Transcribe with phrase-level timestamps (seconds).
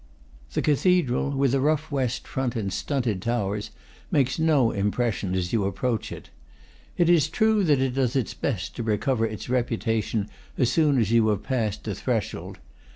[0.53, 3.69] The cathedral, with a rough west front and stunted towers,
[4.09, 6.31] makes no im pression as you approach it.
[6.97, 10.27] It is true that it does its best to recover its reputation
[10.57, 12.57] as soon as you have passed the threshold.